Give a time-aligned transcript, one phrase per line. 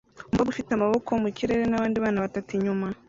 [0.27, 2.87] Umukobwa ufite amaboko mu kirere nabandi bana batatu inyuma